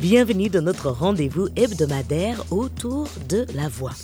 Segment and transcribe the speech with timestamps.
[0.00, 3.94] Bienvenue dans notre rendez-vous hebdomadaire autour de la voix.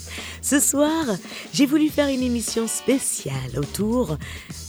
[0.40, 1.04] Ce soir,
[1.52, 4.16] j'ai voulu faire une émission spéciale autour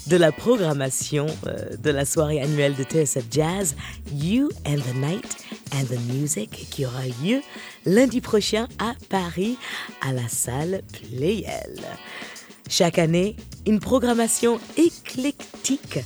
[0.07, 3.75] de la programmation euh, de la soirée annuelle de TSF Jazz,
[4.15, 5.37] You and the Night
[5.73, 7.41] and the Music, qui aura lieu
[7.85, 9.57] lundi prochain à Paris,
[10.01, 11.79] à la salle Playel.
[12.67, 13.35] Chaque année,
[13.67, 15.99] une programmation éclectique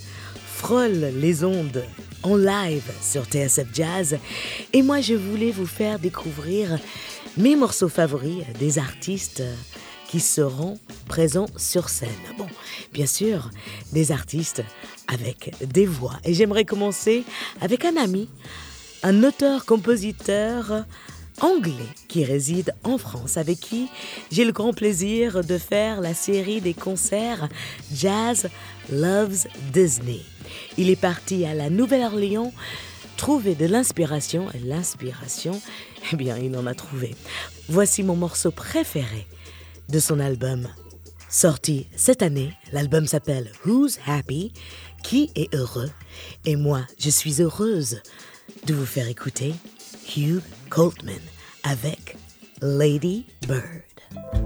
[0.46, 1.84] frôle les ondes
[2.26, 4.18] en live sur TSF Jazz
[4.74, 6.80] et moi je voulais vous faire découvrir
[7.38, 9.44] mes morceaux favoris des artistes
[10.08, 12.10] qui seront présents sur scène.
[12.38, 12.48] Bon,
[12.94, 13.52] bien sûr,
[13.94, 14.64] des artistes
[15.08, 16.16] avec des voix.
[16.24, 17.24] Et j'aimerais commencer
[17.62, 18.28] avec un ami,
[19.04, 20.86] un auteur-compositeur
[21.42, 21.74] anglais
[22.08, 23.88] qui réside en France, avec qui
[24.32, 27.50] j'ai le grand plaisir de faire la série des concerts
[27.94, 28.50] Jazz
[28.90, 30.22] Loves Disney.
[30.78, 32.54] Il est parti à la Nouvelle-Orléans
[33.18, 35.62] trouver de l'inspiration, l'inspiration,
[36.12, 37.16] eh bien, il en a trouvé.
[37.70, 39.28] Voici mon morceau préféré
[39.90, 40.68] de son album.
[41.30, 44.54] Sorti cette année, l'album s'appelle Who's Happy?
[45.04, 45.92] Qui est heureux?
[46.46, 48.02] Et moi, je suis heureuse
[48.66, 49.54] de vous faire écouter
[50.16, 51.22] Hugh Coltman
[51.64, 52.18] avec
[52.62, 54.45] Lady Bird.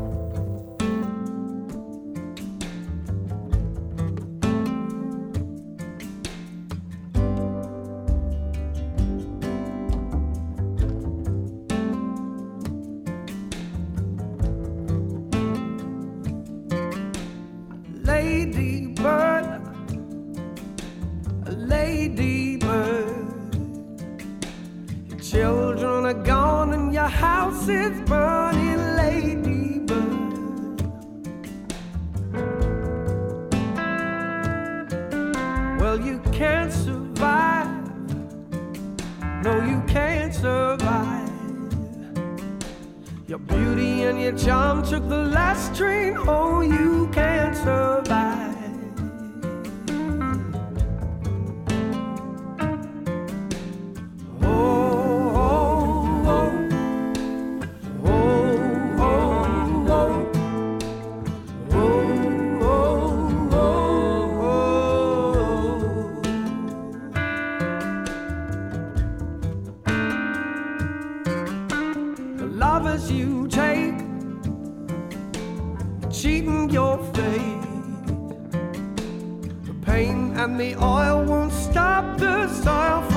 [73.12, 73.98] you take,
[76.12, 77.62] cheating your fate.
[79.68, 83.09] The pain and the oil won't stop the style.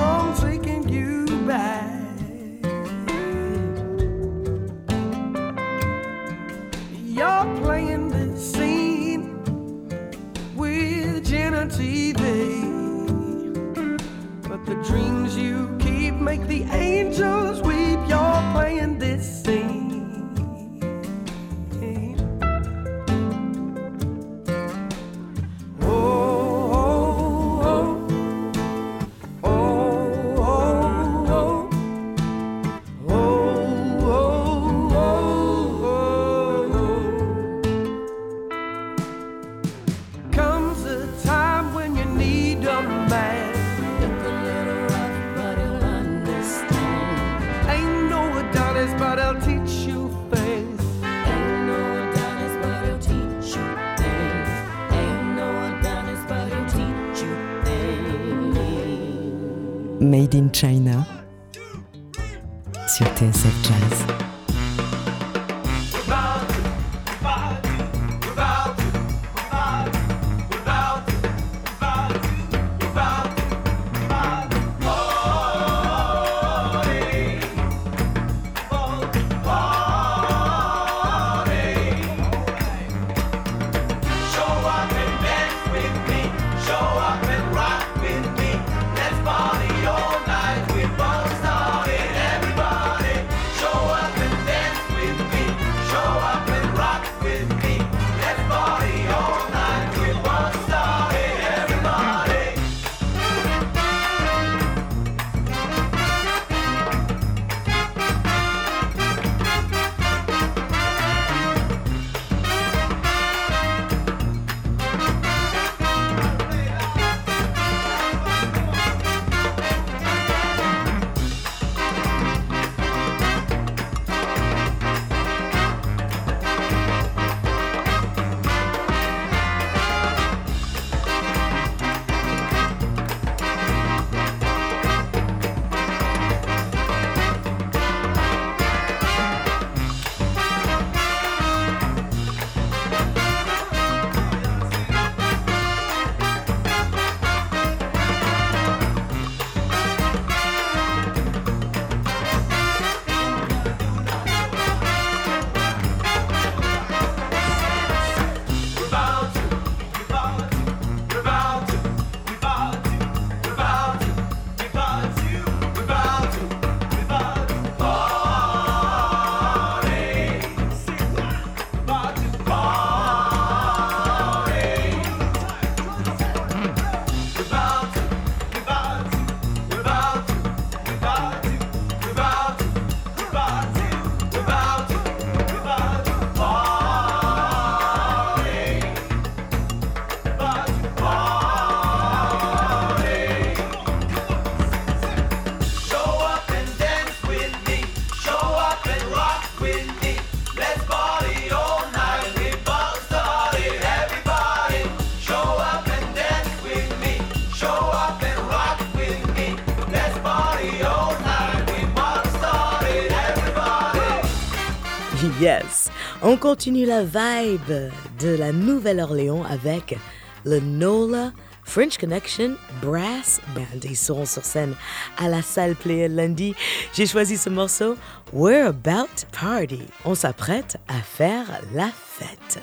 [216.23, 219.97] On continue la vibe de la Nouvelle-Orléans avec
[220.45, 221.33] le NOLA
[221.65, 223.79] French Connection Brass Band.
[223.83, 224.75] Ils seront sur scène
[225.17, 226.55] à la salle Play lundi.
[226.93, 227.97] J'ai choisi ce morceau
[228.31, 229.81] We're About Party.
[230.05, 232.61] On s'apprête à faire la fête.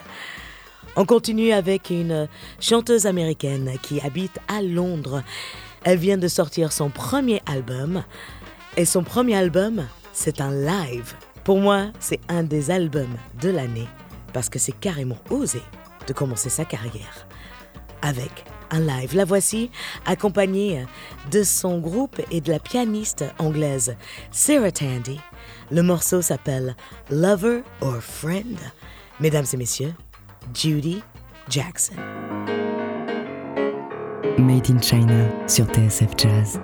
[0.97, 2.29] On continue avec une
[2.61, 5.23] chanteuse américaine qui habite à Londres.
[5.85, 8.05] Elle vient de sortir son premier album.
[8.79, 9.85] Et son premier album,
[10.15, 11.15] c'est un live.
[11.45, 13.89] Pour moi, c'est un des albums de l'année
[14.33, 15.63] parce que c'est carrément osé
[16.07, 17.27] de commencer sa carrière
[18.03, 19.15] avec un live.
[19.15, 19.71] La voici
[20.07, 20.85] accompagnée
[21.31, 23.97] de son groupe et de la pianiste anglaise
[24.31, 25.21] Sarah Tandy.
[25.71, 26.77] Le morceau s'appelle
[27.11, 28.59] Lover or Friend.
[29.19, 29.95] Mesdames et messieurs,
[30.55, 31.03] Judy
[31.49, 31.95] Jackson.
[34.39, 36.61] Made in China sur TSF Jazz.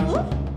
[0.00, 0.47] Уф!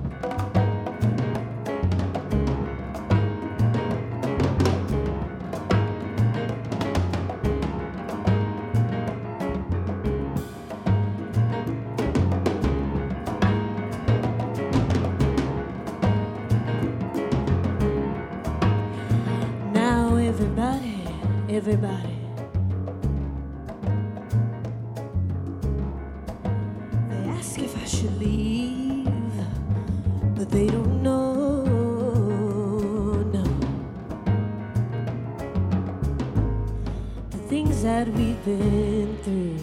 [38.58, 39.58] Been through.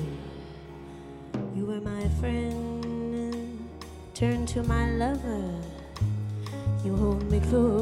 [1.55, 3.69] You were my friend,
[4.15, 5.55] turn to my lover.
[6.85, 7.78] You hold me close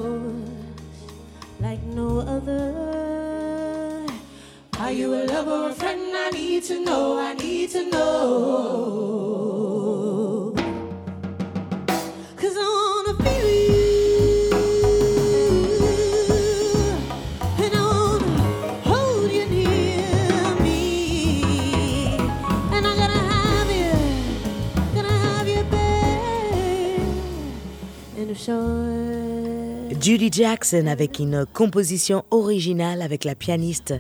[30.17, 33.93] Judy Jackson avec une composition originale avec la pianiste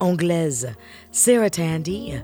[0.00, 0.70] anglaise
[1.12, 2.14] Sarah Tandy,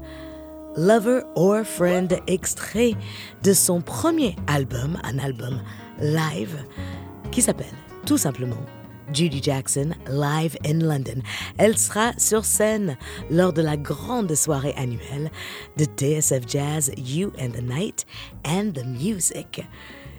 [0.78, 2.94] Lover or Friend, extrait
[3.42, 5.60] de son premier album, un album
[6.00, 6.56] live
[7.32, 7.66] qui s'appelle
[8.06, 8.64] tout simplement
[9.12, 11.20] Judy Jackson Live in London.
[11.58, 12.96] Elle sera sur scène
[13.30, 15.30] lors de la grande soirée annuelle
[15.76, 18.06] de TSF Jazz You and the Night
[18.46, 19.66] and the Music.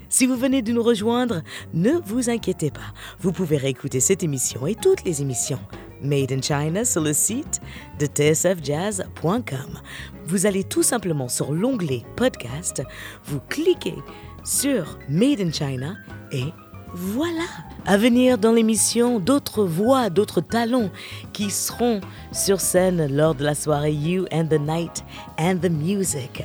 [0.10, 1.42] Si vous venez de nous rejoindre,
[1.74, 2.94] ne vous inquiétez pas.
[3.20, 5.60] Vous pouvez réécouter cette émission et toutes les émissions
[6.02, 7.62] Made in China sur le site
[8.00, 9.80] de tsfjazz.com.
[10.26, 12.84] Vous allez tout simplement sur l'onglet Podcast,
[13.26, 13.96] vous cliquez
[14.44, 15.96] sur Made in China
[16.32, 16.46] et
[16.94, 17.44] voilà.
[17.86, 20.90] À venir dans l'émission, d'autres voix, d'autres talents
[21.34, 22.00] qui seront
[22.32, 25.04] sur scène lors de la soirée You and the Night
[25.38, 26.44] and the Music.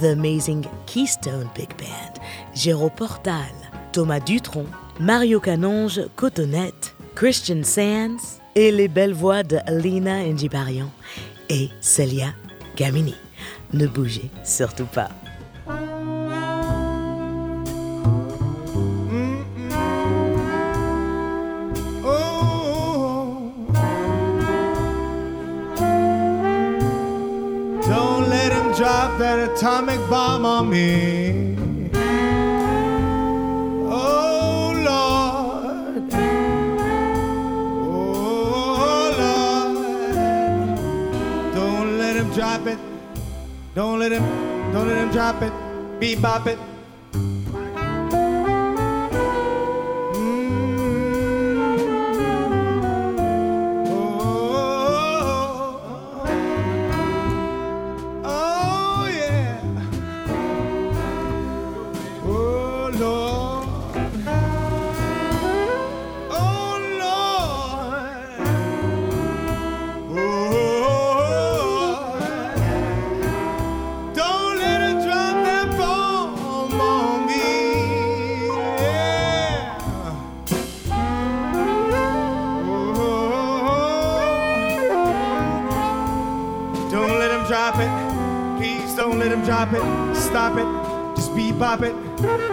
[0.00, 2.20] The Amazing Keystone Big Band,
[2.54, 3.52] Géraud Portal,
[3.92, 4.66] Thomas Dutronc,
[5.00, 10.90] Mario Canonge, Cotonnette, Christian Sands et les belles voix de Lina Njibarian
[11.48, 12.34] et Celia
[12.76, 13.14] Gamini.
[13.72, 15.10] Ne bougez surtout pas.
[29.02, 31.56] drop that atomic bomb on me.
[33.90, 36.12] Oh Lord,
[37.82, 39.74] oh Lord,
[41.52, 42.78] don't let him drop it.
[43.74, 44.22] Don't let him,
[44.72, 45.52] don't let him drop it.
[45.98, 46.71] Bebop it.
[89.72, 91.16] Stop it.
[91.16, 92.51] Just be bebop it.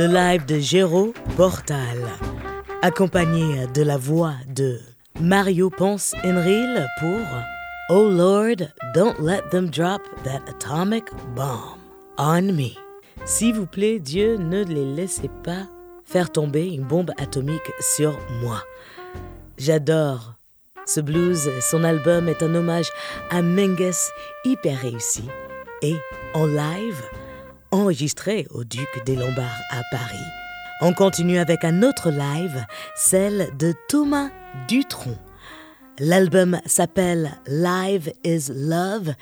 [0.00, 1.98] Le live de Géraud Portal,
[2.80, 4.78] accompagné de la voix de
[5.20, 7.20] Mario Ponce Enril pour
[7.90, 11.04] Oh Lord, don't let them drop that atomic
[11.36, 11.76] bomb
[12.16, 12.70] on me.
[13.26, 15.66] S'il vous plaît, Dieu, ne les laissez pas
[16.06, 18.62] faire tomber une bombe atomique sur moi.
[19.58, 20.32] J'adore
[20.86, 22.88] ce blues, son album est un hommage
[23.28, 24.08] à Menges
[24.46, 25.24] hyper réussi
[25.82, 25.96] et
[26.32, 27.02] en live
[27.70, 30.24] enregistré au Duc des Lombards à Paris.
[30.80, 32.64] On continue avec un autre live,
[32.96, 34.30] celle de Thomas
[34.68, 35.16] Dutronc.
[35.98, 39.12] L'album s'appelle Live is Love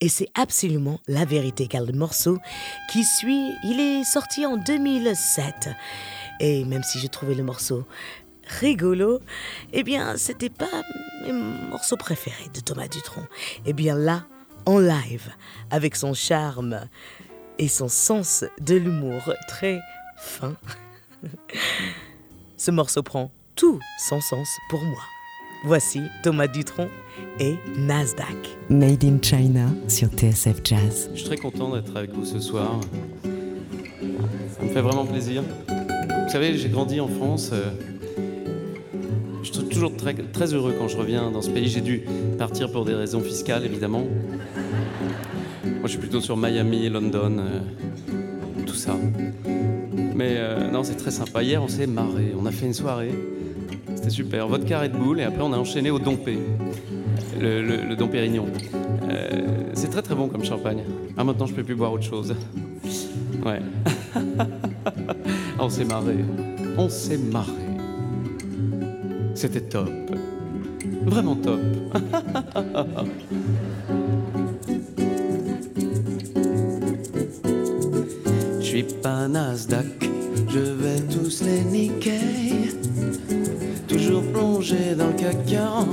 [0.00, 2.38] et c'est absolument la vérité car le morceau
[2.92, 5.70] qui suit, il est sorti en 2007.
[6.38, 7.84] Et même si je trouvais le morceau
[8.60, 9.20] rigolo,
[9.72, 10.66] eh bien, c'était pas
[11.26, 13.26] mes morceaux préférés de Thomas Dutronc.
[13.66, 14.24] Eh bien là,
[14.64, 15.32] en live,
[15.70, 16.80] avec son charme
[17.58, 19.80] et son sens de l'humour très
[20.16, 20.54] fin,
[22.56, 25.00] ce morceau prend tout son sens pour moi.
[25.64, 26.88] Voici Thomas Dutronc
[27.40, 28.56] et Nasdaq.
[28.68, 31.10] Made in China sur TSF Jazz.
[31.12, 32.78] Je suis très content d'être avec vous ce soir.
[33.24, 35.42] Ça me fait vraiment plaisir.
[35.68, 37.50] Vous savez, j'ai grandi en France.
[37.52, 37.70] euh,
[39.42, 41.68] je suis toujours très, très heureux quand je reviens dans ce pays.
[41.68, 42.04] J'ai dû
[42.38, 44.04] partir pour des raisons fiscales, évidemment.
[45.88, 47.60] Je suis plutôt sur Miami, London, euh,
[48.66, 48.94] tout ça.
[50.14, 51.42] Mais euh, non, c'est très sympa.
[51.42, 52.34] Hier, on s'est marré.
[52.38, 53.14] On a fait une soirée.
[53.94, 54.48] C'était super.
[54.48, 56.40] Vodka Red Bull et après, on a enchaîné au Dompé.
[57.40, 57.96] Le, le, le.
[58.02, 60.84] Euh, c'est très très bon comme champagne.
[61.16, 62.36] Ah, maintenant, je peux plus boire autre chose.
[63.46, 63.62] Ouais.
[65.58, 66.16] on s'est marré.
[66.76, 67.50] On s'est marré.
[69.34, 69.88] C'était top.
[71.06, 71.60] Vraiment top.
[79.02, 80.10] pas Nasdaq,
[80.48, 82.72] je vais tous les niquer.
[83.86, 85.86] Toujours plongé dans le CAC 40,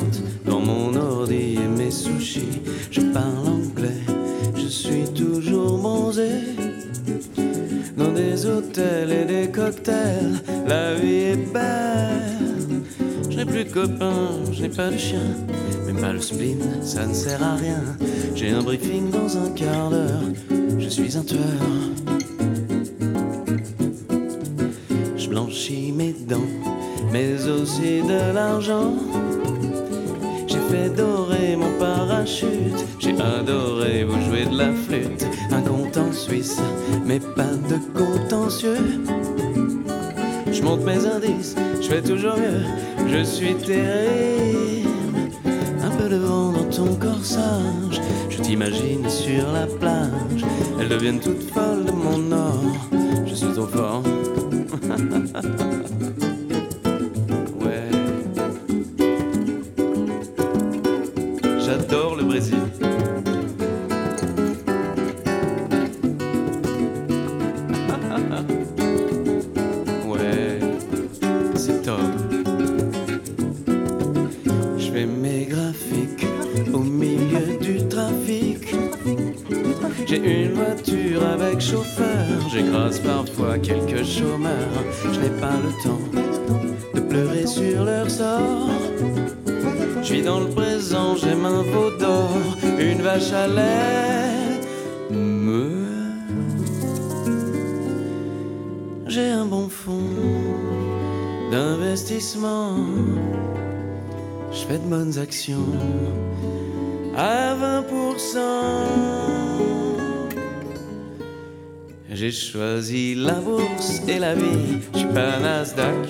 [0.45, 2.61] dans mon ordi et mes sushis.
[2.91, 4.01] Je parle anglais,
[4.55, 6.29] je suis toujours bronzé.
[7.97, 12.81] Dans des hôtels et des cocktails, la vie est belle.
[13.29, 15.35] Je n'ai plus de copains, je n'ai pas de chien,
[15.85, 17.83] même pas le spleen, ça ne sert à rien.
[18.35, 20.21] J'ai un briefing dans un quart d'heure,
[20.79, 22.14] je suis un tueur.
[25.67, 26.37] Mes dents,
[27.11, 28.93] mais aussi de l'argent.
[30.45, 35.25] J'ai fait dorer mon parachute, j'ai adoré vous jouer de la flûte.
[35.49, 36.61] Un compte en Suisse,
[37.03, 38.77] mais pas de contentieux.
[40.51, 42.61] Je monte mes indices, je fais toujours mieux,
[43.07, 44.89] je suis terrible.
[45.83, 50.45] Un peu de vent dans ton corsage, je t'imagine sur la plage.
[50.79, 52.61] Elles deviennent toutes folles de mon or,
[53.25, 54.03] je suis trop fort.
[54.95, 55.01] ha
[55.33, 55.64] ha ha
[107.15, 108.39] à 20%.
[112.11, 116.07] J'ai choisi la bourse et la vie, je suis pas Nasdaq.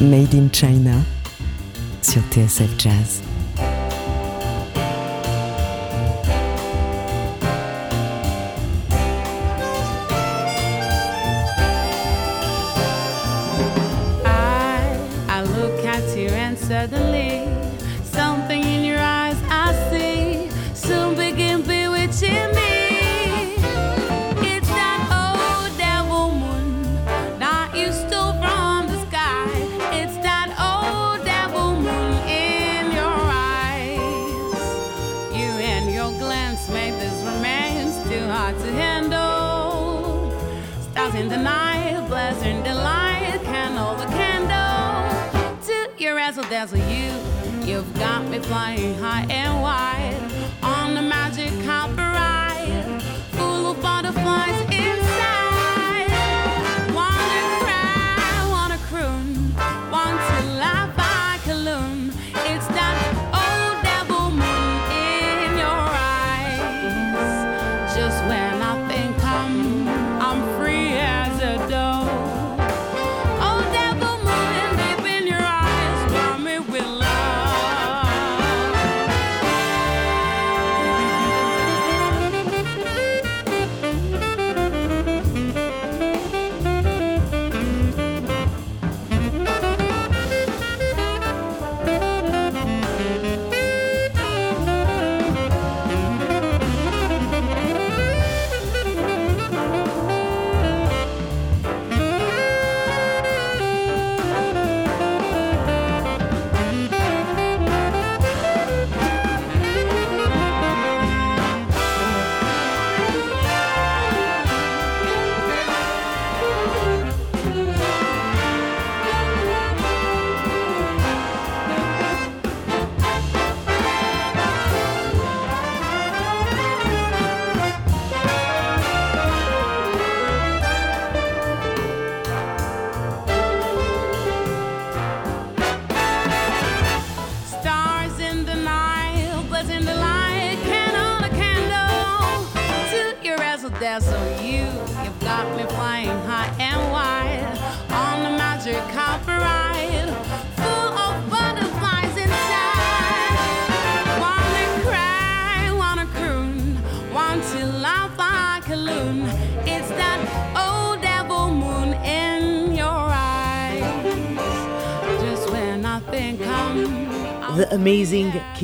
[0.00, 0.96] Made in China
[2.02, 3.29] sur TSF Jazz.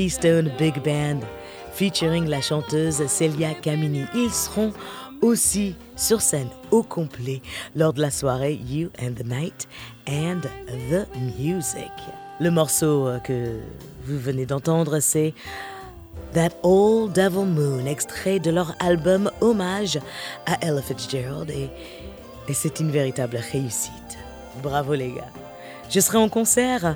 [0.07, 1.27] Keystone Big Band
[1.73, 4.05] featuring la chanteuse Celia Camini.
[4.15, 4.73] Ils seront
[5.21, 7.43] aussi sur scène au complet
[7.75, 9.67] lors de la soirée You and the Night
[10.09, 10.43] and
[10.93, 11.09] the
[11.41, 11.91] Music.
[12.39, 13.59] Le morceau euh, que
[14.05, 15.35] vous venez d'entendre, c'est
[16.35, 19.99] That Old Devil Moon, extrait de leur album Hommage
[20.47, 21.69] à Ella Fitzgerald et,
[22.47, 24.19] et c'est une véritable réussite.
[24.63, 25.33] Bravo les gars.
[25.91, 26.95] Je serai en concert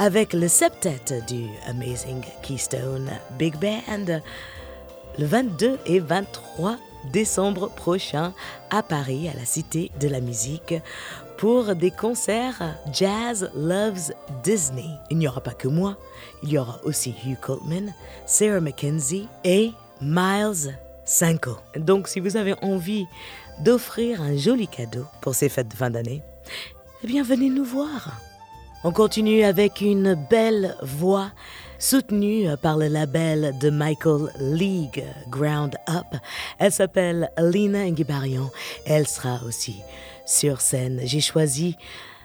[0.00, 4.22] avec le septet du Amazing Keystone Big Band
[5.18, 6.78] le 22 et 23
[7.12, 8.32] décembre prochain
[8.70, 10.72] à Paris, à la Cité de la Musique,
[11.36, 14.88] pour des concerts Jazz Loves Disney.
[15.10, 15.98] Il n'y aura pas que moi,
[16.42, 17.92] il y aura aussi Hugh Coltman,
[18.24, 21.58] Sarah McKenzie et Miles Sanko.
[21.76, 23.06] Donc si vous avez envie
[23.58, 26.22] d'offrir un joli cadeau pour ces fêtes de fin d'année,
[27.04, 28.18] eh bien venez nous voir.
[28.82, 31.32] On continue avec une belle voix
[31.78, 36.06] soutenue par le label de Michael League Ground Up.
[36.58, 38.50] Elle s'appelle Lina Ngibarian.
[38.86, 39.76] Elle sera aussi
[40.24, 41.00] sur scène.
[41.04, 41.76] J'ai choisi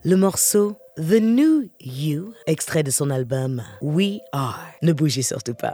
[0.06, 4.65] le morceau The New You, extrait de son album We Are.
[4.82, 5.74] Ne bougez surtout pas.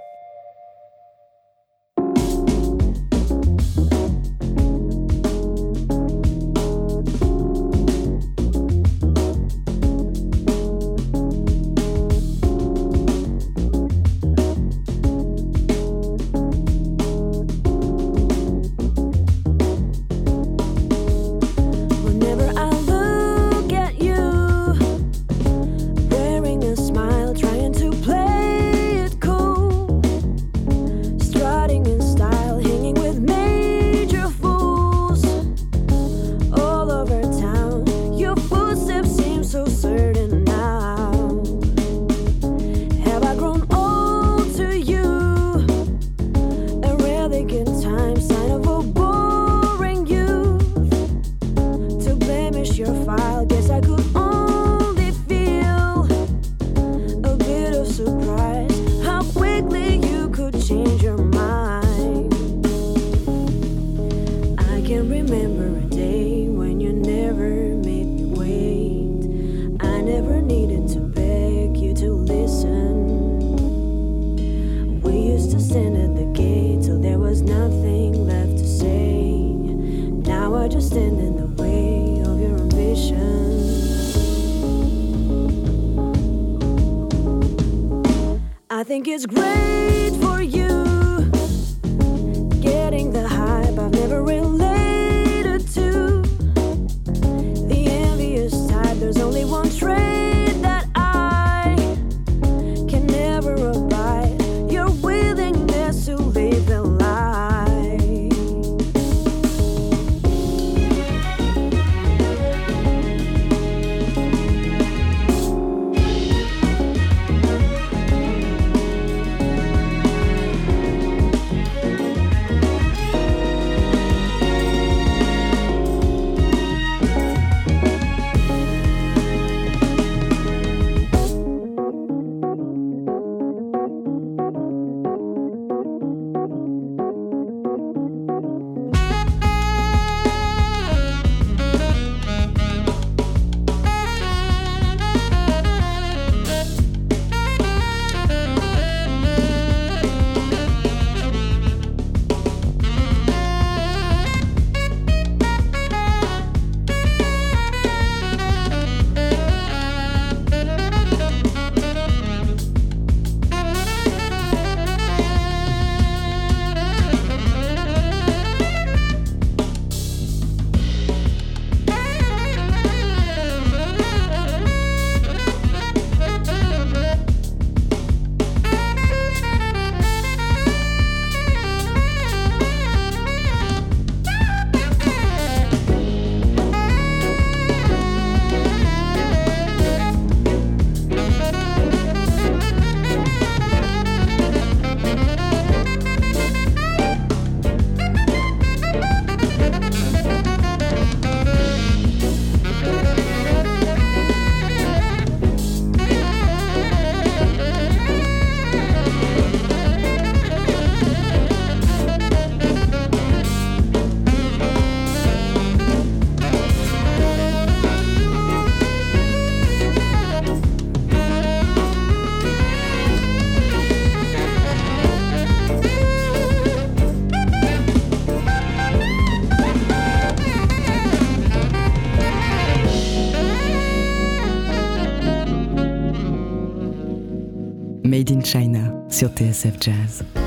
[239.21, 240.40] Sur TSF Jazz.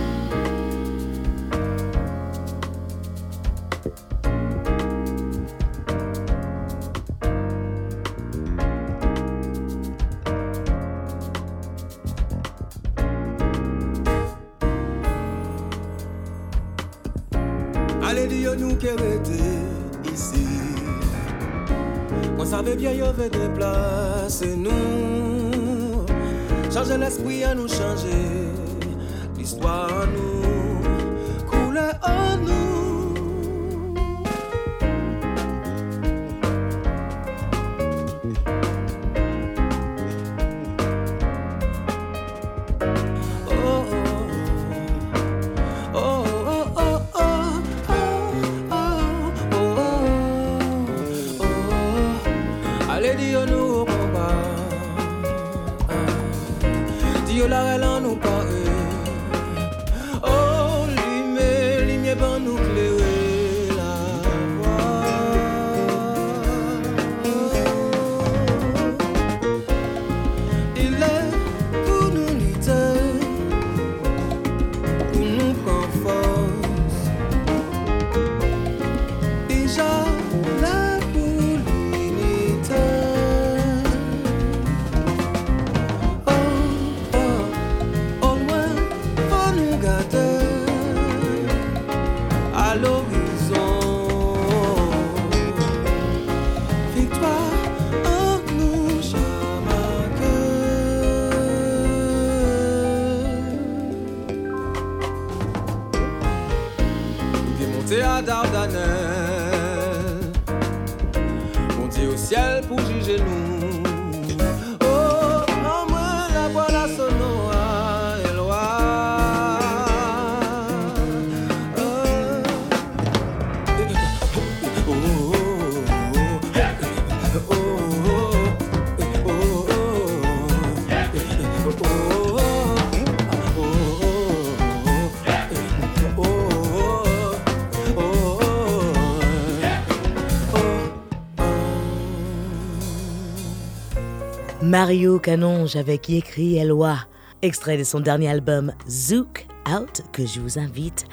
[144.65, 146.97] Mario Canonge avec y écrit Eloi,
[147.43, 151.05] extrait de son dernier album Zouk Out que je vous invite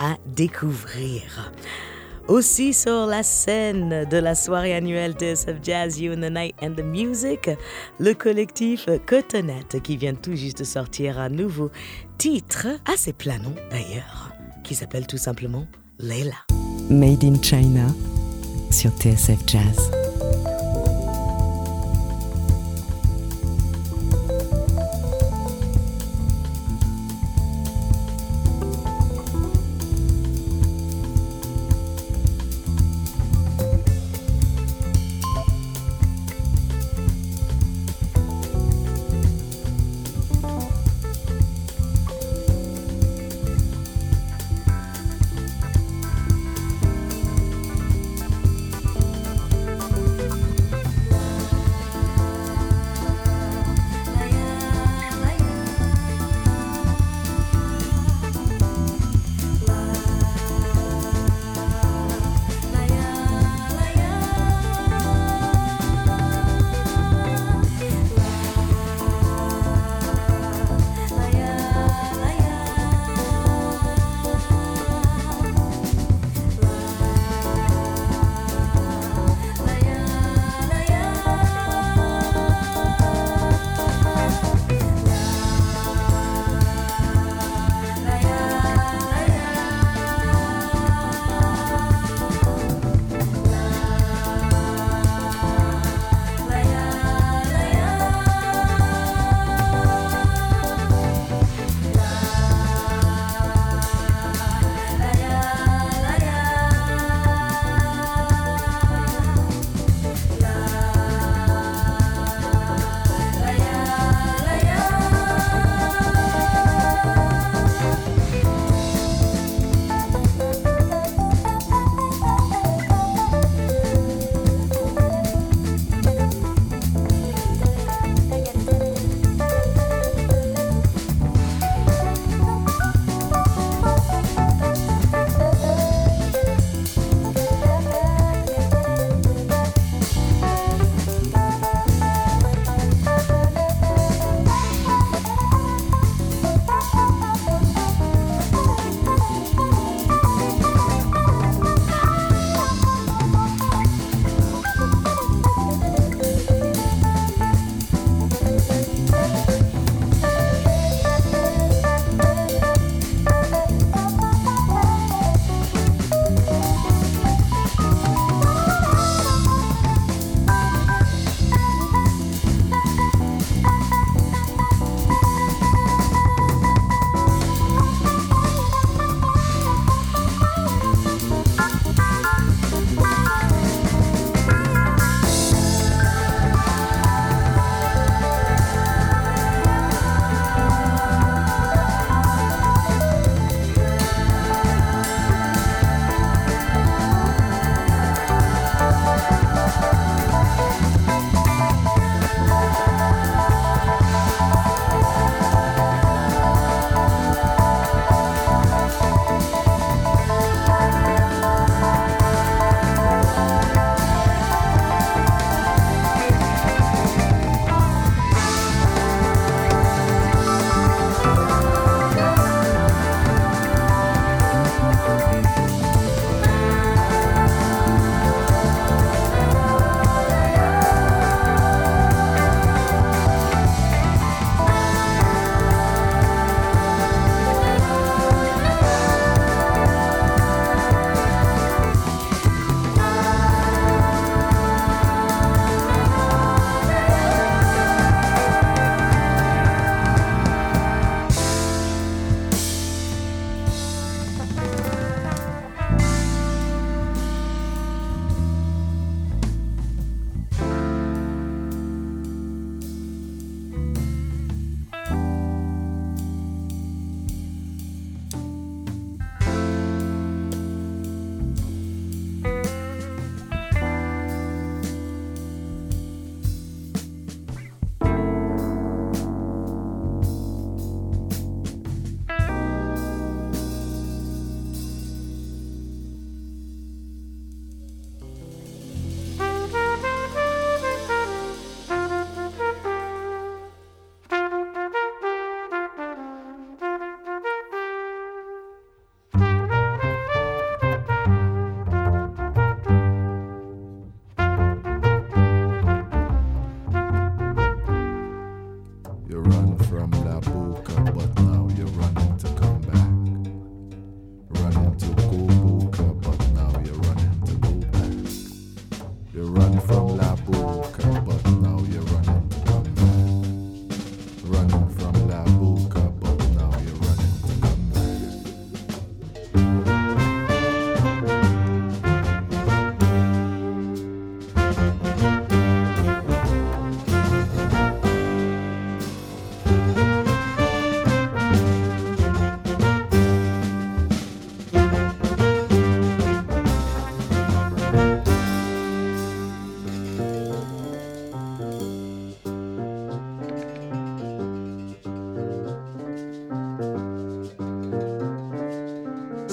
[0.00, 1.52] à découvrir.
[2.26, 6.72] Aussi sur la scène de la soirée annuelle TSF Jazz You in the Night and
[6.72, 7.48] the Music,
[8.00, 11.70] le collectif Cotonette qui vient tout juste de sortir un nouveau
[12.18, 14.32] titre, assez planant d'ailleurs,
[14.64, 15.68] qui s'appelle tout simplement
[16.00, 16.34] Leila.
[16.90, 17.86] Made in China
[18.72, 20.05] sur TSF Jazz.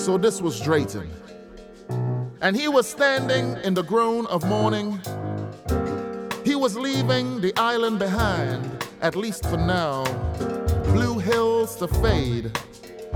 [0.03, 1.09] So this was Drayton.
[2.41, 4.99] And he was standing in the groan of morning.
[6.43, 8.69] He was leaving the island behind,
[9.01, 10.03] at least for now.
[10.91, 12.51] Blue hills to fade,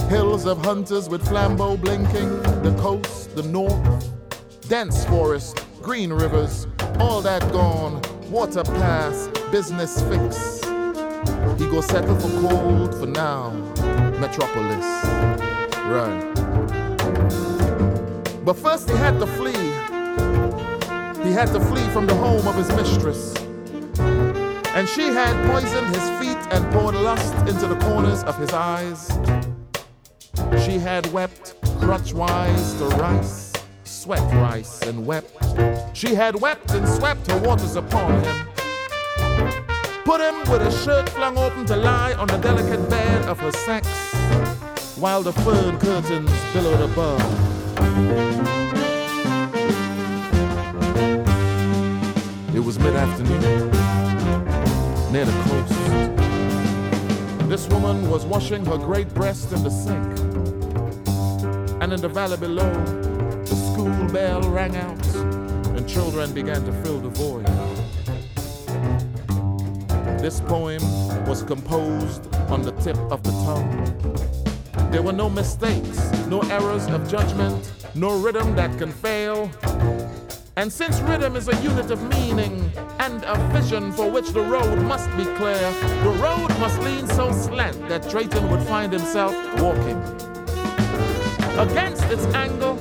[0.07, 4.09] hills of hunters with flambeau blinking, the coast, the north,
[4.69, 6.67] dense forest, green rivers,
[7.01, 10.61] all that gone, water pass, business fix.
[11.59, 13.49] He go settle for cold for now,
[14.21, 14.85] metropolis.
[15.85, 16.36] Right.
[18.48, 19.52] But first he had to flee.
[21.22, 23.36] He had to flee from the home of his mistress.
[24.74, 29.12] And she had poisoned his feet and poured lust into the corners of his eyes.
[30.64, 33.52] She had wept crutchwise to rice,
[33.84, 35.36] sweat rice and wept.
[35.91, 38.48] She had wept and swept her waters upon him.
[40.06, 43.52] Put him with his shirt flung open to lie on the delicate bed of her
[43.52, 43.89] sex,
[44.95, 47.57] while the fern curtains billowed above.
[52.54, 53.72] It was mid afternoon,
[55.12, 55.74] near the coast.
[57.50, 60.20] This woman was washing her great breast in the sink.
[61.82, 62.72] And in the valley below,
[63.45, 65.06] the school bell rang out,
[65.76, 67.48] and children began to fill the void.
[70.20, 70.84] This poem
[71.26, 74.91] was composed on the tip of the tongue.
[74.91, 79.49] There were no mistakes, no errors of judgment, no rhythm that can fail.
[80.55, 84.81] And since rhythm is a unit of meaning and a vision for which the road
[84.83, 85.71] must be clear,
[86.03, 89.97] the road must lean so slant that Drayton would find himself walking.
[91.59, 92.75] Against its angle,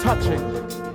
[0.00, 0.42] touching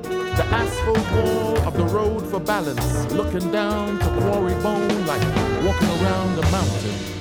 [0.03, 5.21] the asphalt wall of the road for balance, looking down to quarry bone like
[5.63, 7.13] walking around a mountain.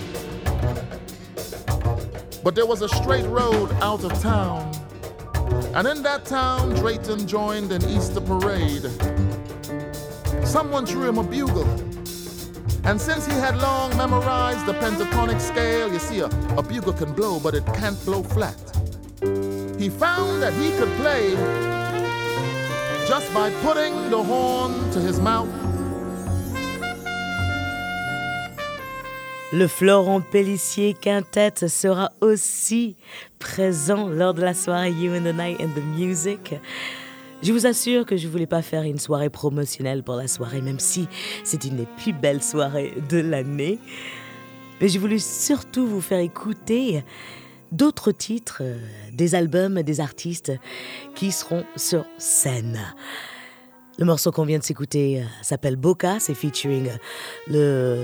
[2.42, 4.72] But there was a straight road out of town
[5.74, 8.90] and in that town, Drayton joined an Easter parade.
[10.44, 11.68] Someone threw him a bugle.
[12.84, 17.12] And since he had long memorized the pentatonic scale, you see, a, a bugle can
[17.12, 18.58] blow, but it can't blow flat.
[19.78, 21.30] He found that he could play
[23.06, 25.61] just by putting the horn to his mouth
[29.54, 32.96] Le Florent Pellissier Quintet sera aussi
[33.38, 36.54] présent lors de la soirée You and the Night and the Music.
[37.42, 40.78] Je vous assure que je voulais pas faire une soirée promotionnelle pour la soirée, même
[40.78, 41.06] si
[41.44, 43.78] c'est une des plus belles soirées de l'année.
[44.80, 47.04] Mais j'ai voulu surtout vous faire écouter
[47.72, 48.78] d'autres titres, euh,
[49.12, 50.52] des albums, des artistes
[51.14, 52.80] qui seront sur scène.
[53.98, 56.88] Le morceau qu'on vient de s'écouter euh, s'appelle Boca, c'est featuring
[57.48, 57.98] le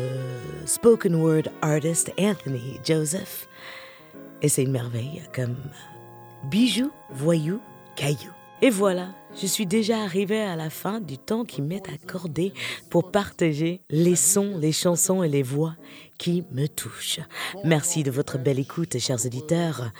[0.68, 3.48] spoken word artist Anthony Joseph.
[4.42, 5.56] Et c'est une merveille, comme
[6.50, 7.58] bijou, voyou,
[7.96, 8.30] caillou.
[8.60, 9.08] Et voilà,
[9.40, 12.52] je suis déjà arrivée à la fin du temps qui m'est accordé
[12.90, 15.74] pour partager les sons, les chansons et les voix
[16.18, 17.20] qui me touchent.
[17.64, 19.90] Merci de votre belle écoute, chers auditeurs.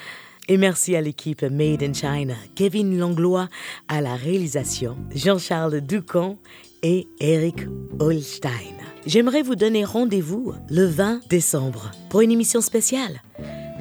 [0.49, 3.49] Et merci à l'équipe Made in China, Kevin Langlois
[3.87, 6.39] à la réalisation, Jean-Charles Ducamp
[6.83, 7.67] et Eric
[7.99, 8.51] Holstein.
[9.07, 13.21] J'aimerais vous donner rendez-vous le 20 décembre pour une émission spéciale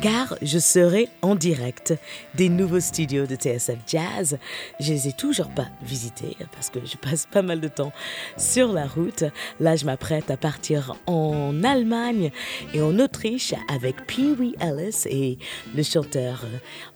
[0.01, 1.93] car je serai en direct
[2.35, 4.37] des nouveaux studios de TSF Jazz.
[4.79, 7.91] Je les ai toujours pas visités parce que je passe pas mal de temps
[8.37, 9.23] sur la route.
[9.59, 12.31] Là, je m'apprête à partir en Allemagne
[12.73, 15.37] et en Autriche avec Pee Wee Ellis et
[15.75, 16.45] le chanteur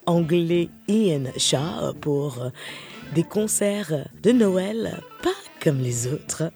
[0.05, 2.51] anglais Ian Shaw pour
[3.15, 4.99] des concerts de Noël
[5.61, 6.51] comme les autres.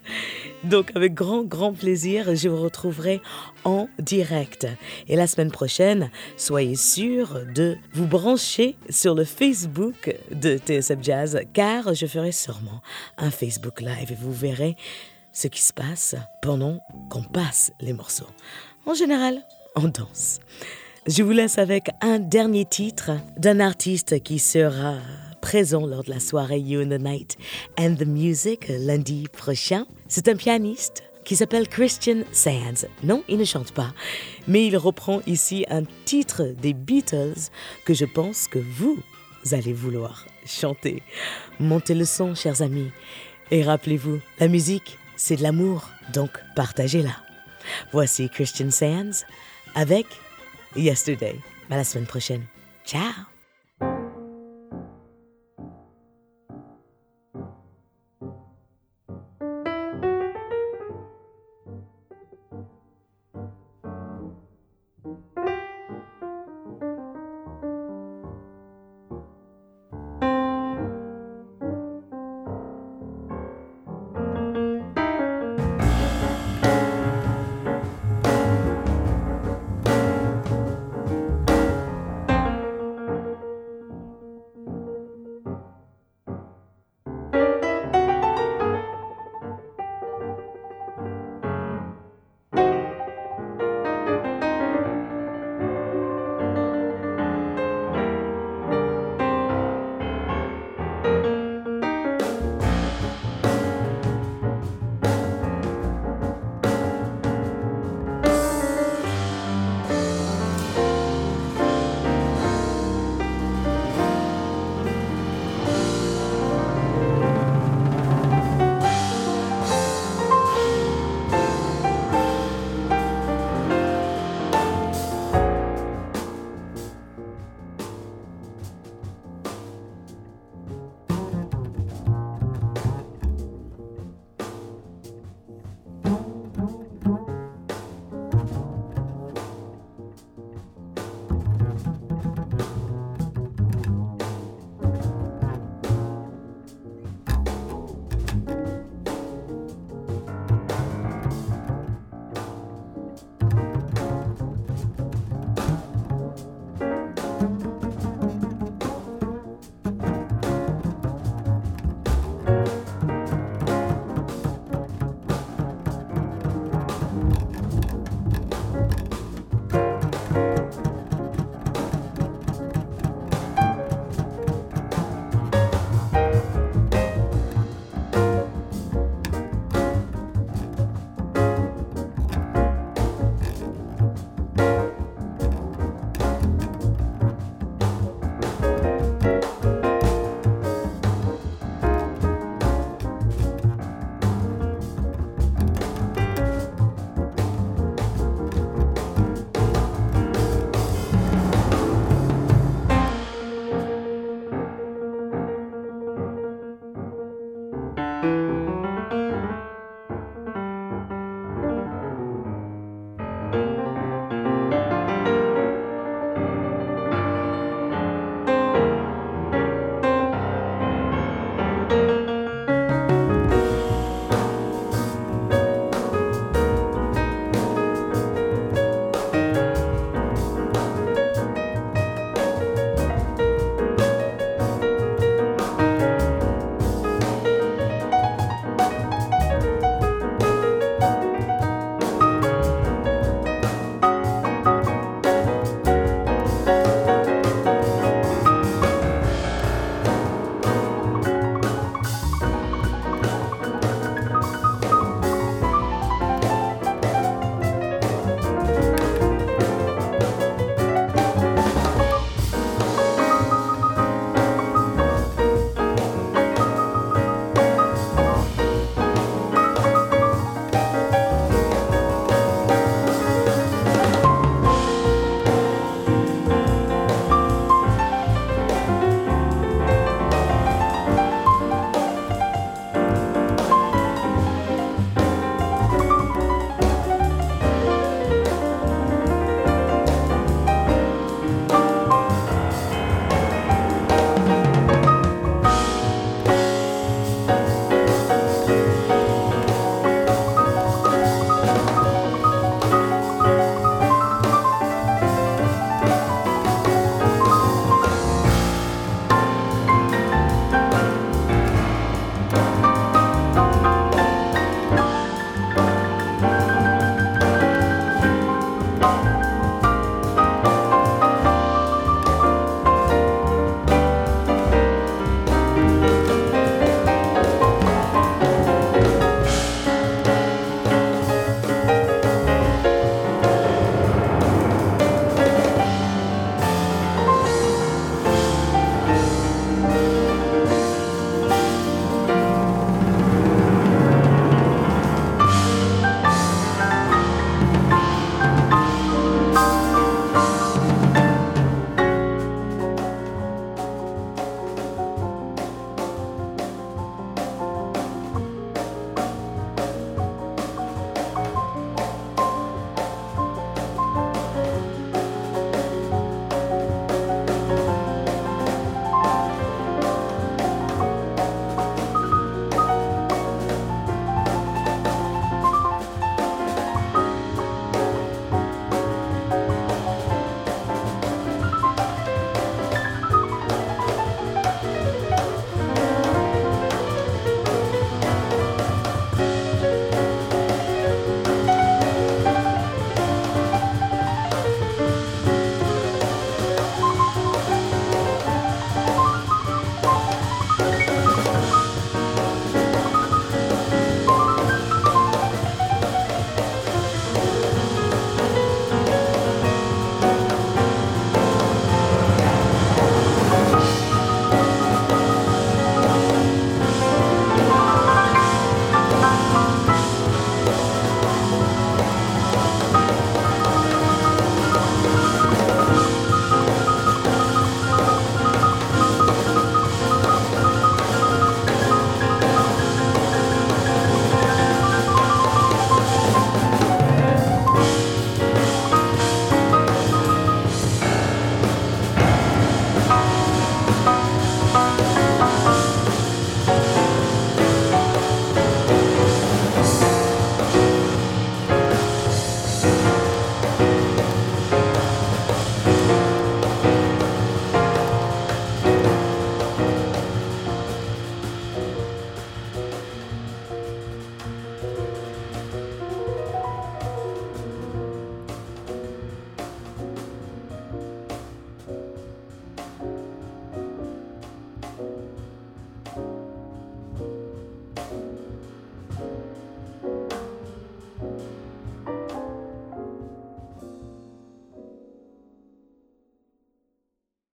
[0.64, 3.22] Donc avec grand, grand plaisir, je vous retrouverai
[3.64, 4.68] en direct.
[5.08, 11.39] Et la semaine prochaine, soyez sûr de vous brancher sur le Facebook de TSF Jazz,
[11.53, 12.82] car je ferai sûrement
[13.18, 14.76] un Facebook Live et vous verrez
[15.32, 16.80] ce qui se passe pendant
[17.10, 18.30] qu'on passe les morceaux.
[18.86, 19.45] En général,
[19.76, 20.39] on danse.
[21.08, 24.95] Je vous laisse avec un dernier titre d'un artiste qui sera
[25.45, 27.37] présent lors de la soirée You and the Night
[27.77, 29.85] and the Music lundi prochain.
[30.07, 32.87] C'est un pianiste qui s'appelle Christian Sands.
[33.03, 33.93] Non, il ne chante pas,
[34.47, 37.51] mais il reprend ici un titre des Beatles
[37.85, 38.97] que je pense que vous
[39.51, 41.03] allez vouloir chanter.
[41.59, 42.89] Montez le son, chers amis,
[43.51, 47.15] et rappelez-vous, la musique, c'est de l'amour, donc partagez-la.
[47.91, 49.27] Voici Christian Sands
[49.75, 50.07] avec
[50.75, 51.35] Yesterday.
[51.69, 52.41] À la semaine prochaine.
[52.83, 53.34] Ciao